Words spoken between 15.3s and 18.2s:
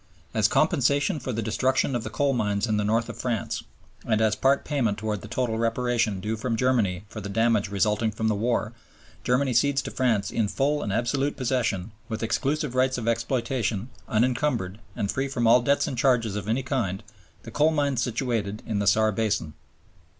all debts and charges of any kind, the coal mines